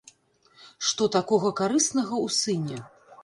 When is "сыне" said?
2.39-2.79